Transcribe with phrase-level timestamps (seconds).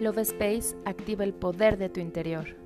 [0.00, 2.56] Love Space activa el poder de tu interior.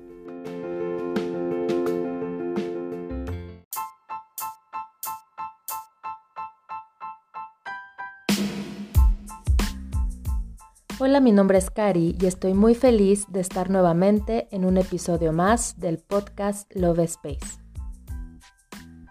[10.97, 15.33] Hola, mi nombre es Cari y estoy muy feliz de estar nuevamente en un episodio
[15.33, 17.59] más del podcast Love Space.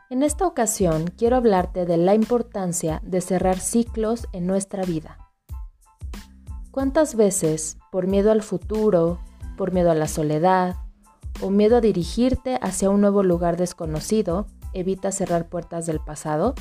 [0.09, 5.24] En esta ocasión quiero hablarte de la importancia de cerrar ciclos en nuestra vida.
[6.75, 9.21] ¿Cuántas veces, por miedo al futuro,
[9.57, 10.75] por miedo a la soledad
[11.41, 16.57] o miedo a dirigirte hacia un nuevo lugar desconocido, evitas cerrar puertas del pasado?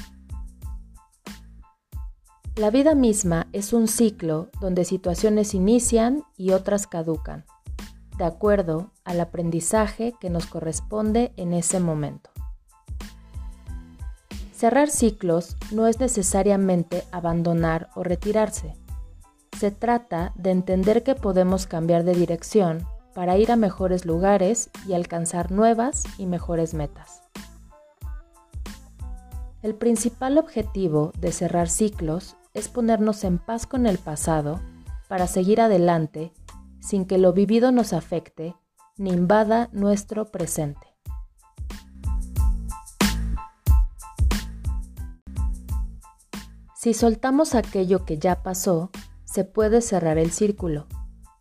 [2.56, 7.46] La vida misma es un ciclo donde situaciones inician y otras caducan,
[8.20, 12.30] de acuerdo al aprendizaje que nos corresponde en ese momento.
[14.56, 18.76] Cerrar ciclos no es necesariamente abandonar o retirarse.
[19.64, 24.92] Se trata de entender que podemos cambiar de dirección para ir a mejores lugares y
[24.92, 27.22] alcanzar nuevas y mejores metas.
[29.62, 34.60] El principal objetivo de cerrar ciclos es ponernos en paz con el pasado
[35.08, 36.34] para seguir adelante
[36.82, 38.58] sin que lo vivido nos afecte
[38.98, 40.88] ni invada nuestro presente.
[46.76, 48.92] Si soltamos aquello que ya pasó,
[49.34, 50.86] se puede cerrar el círculo,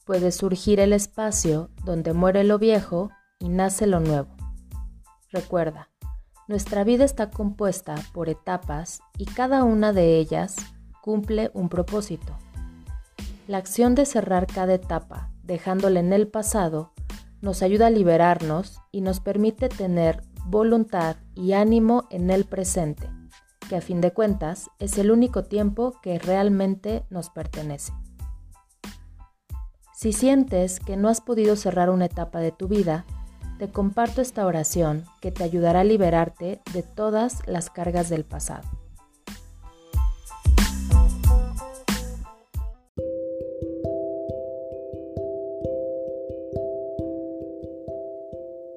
[0.06, 4.34] puede surgir el espacio donde muere lo viejo y nace lo nuevo.
[5.30, 5.90] Recuerda,
[6.48, 10.56] nuestra vida está compuesta por etapas y cada una de ellas
[11.02, 12.38] cumple un propósito.
[13.46, 16.94] La acción de cerrar cada etapa, dejándola en el pasado,
[17.42, 23.10] nos ayuda a liberarnos y nos permite tener voluntad y ánimo en el presente,
[23.68, 27.92] que a fin de cuentas es el único tiempo que realmente nos pertenece.
[29.94, 33.04] Si sientes que no has podido cerrar una etapa de tu vida,
[33.58, 38.68] te comparto esta oración que te ayudará a liberarte de todas las cargas del pasado.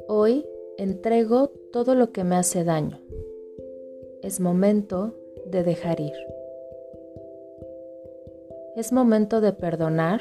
[0.07, 0.45] Hoy
[0.77, 3.04] entrego todo lo que me hace daño.
[4.25, 5.13] Es momento
[5.45, 6.15] de dejar ir.
[8.75, 10.19] Es momento de perdonar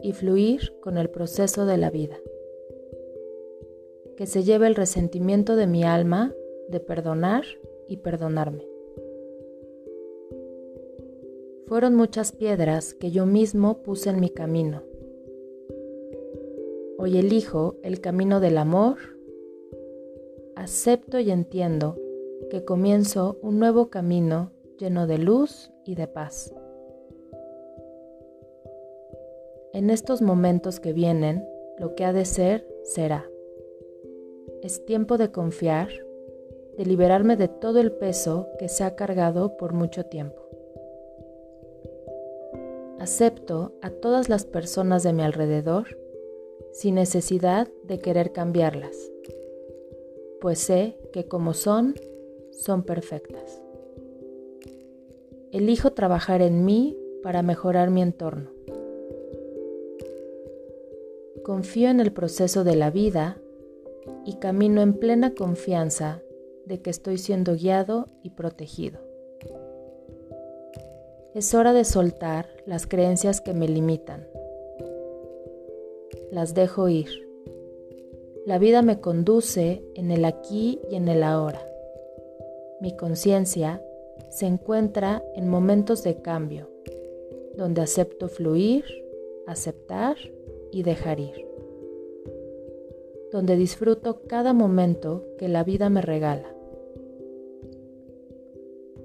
[0.00, 2.16] y fluir con el proceso de la vida.
[4.16, 6.32] Que se lleve el resentimiento de mi alma
[6.70, 7.44] de perdonar
[7.88, 8.66] y perdonarme.
[11.66, 14.82] Fueron muchas piedras que yo mismo puse en mi camino.
[16.96, 18.96] Hoy elijo el camino del amor
[20.56, 22.01] acepto y entiendo
[22.52, 26.52] que comienzo un nuevo camino lleno de luz y de paz.
[29.72, 31.48] En estos momentos que vienen,
[31.78, 33.26] lo que ha de ser, será.
[34.60, 35.88] Es tiempo de confiar,
[36.76, 40.42] de liberarme de todo el peso que se ha cargado por mucho tiempo.
[42.98, 45.98] Acepto a todas las personas de mi alrededor
[46.72, 49.10] sin necesidad de querer cambiarlas
[50.42, 51.94] pues sé que como son,
[52.52, 53.60] son perfectas.
[55.50, 58.50] Elijo trabajar en mí para mejorar mi entorno.
[61.44, 63.36] Confío en el proceso de la vida
[64.24, 66.22] y camino en plena confianza
[66.66, 69.00] de que estoy siendo guiado y protegido.
[71.34, 74.28] Es hora de soltar las creencias que me limitan.
[76.30, 77.08] Las dejo ir.
[78.46, 81.71] La vida me conduce en el aquí y en el ahora.
[82.82, 83.80] Mi conciencia
[84.28, 86.68] se encuentra en momentos de cambio,
[87.56, 88.84] donde acepto fluir,
[89.46, 90.16] aceptar
[90.72, 91.46] y dejar ir.
[93.30, 96.56] Donde disfruto cada momento que la vida me regala.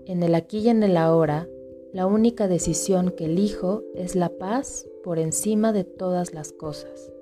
[0.08, 1.48] En el aquí y en el ahora,
[1.94, 7.14] la única decisión que elijo es la paz por encima de todas las cosas.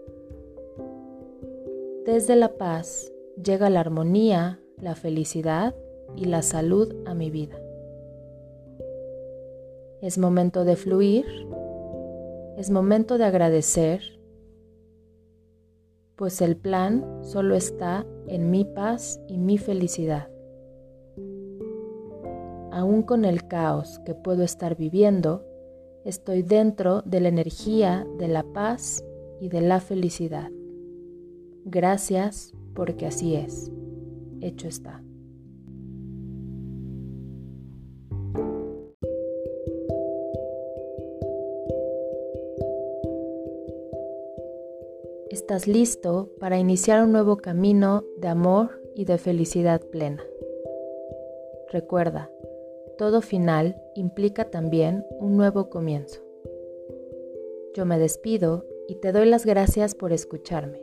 [2.06, 3.12] Desde la paz
[3.44, 5.76] llega la armonía, la felicidad
[6.16, 7.60] y la salud a mi vida.
[10.02, 11.26] Es momento de fluir,
[12.58, 14.02] es momento de agradecer,
[16.16, 20.30] pues el plan solo está en mi paz y mi felicidad.
[22.72, 25.46] Aún con el caos que puedo estar viviendo,
[26.04, 29.04] estoy dentro de la energía de la paz
[29.40, 30.52] y de la felicidad.
[31.66, 33.72] Gracias porque así es.
[34.42, 35.02] Hecho está.
[45.46, 50.24] Estás listo para iniciar un nuevo camino de amor y de felicidad plena.
[51.72, 52.32] Recuerda,
[52.98, 56.24] todo final implica también un nuevo comienzo.
[57.76, 60.82] Yo me despido y te doy las gracias por escucharme.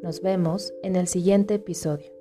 [0.00, 2.17] Nos vemos en el siguiente episodio.